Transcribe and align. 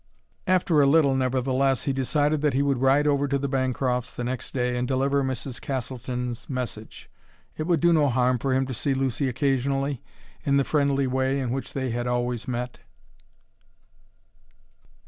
After 0.47 0.81
a 0.81 0.87
little, 0.87 1.13
nevertheless, 1.15 1.83
he 1.83 1.93
decided 1.93 2.41
that 2.41 2.55
he 2.55 2.63
would 2.63 2.79
ride 2.79 3.05
over 3.05 3.27
to 3.27 3.37
the 3.37 3.47
Bancrofts' 3.47 4.15
the 4.15 4.23
next 4.23 4.51
day 4.51 4.75
and 4.75 4.87
deliver 4.87 5.23
Mrs. 5.23 5.61
Castleton's 5.61 6.49
message. 6.49 7.07
It 7.55 7.67
would 7.67 7.79
do 7.79 7.93
no 7.93 8.09
harm 8.09 8.39
for 8.39 8.51
him 8.51 8.65
to 8.65 8.73
see 8.73 8.95
Lucy 8.95 9.29
occasionally, 9.29 10.01
in 10.43 10.57
the 10.57 10.63
friendly 10.63 11.05
way 11.05 11.39
in 11.39 11.51
which 11.51 11.73
they 11.73 11.91
had 11.91 12.07
always 12.07 12.47
met. 12.47 12.79